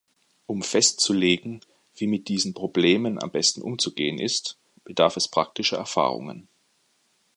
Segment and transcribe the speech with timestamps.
[0.47, 1.61] Um festzulegen,
[1.95, 6.47] wie mit diesen Problemen am besten umzugehen ist, bedarf es praktischer Erfahrungen.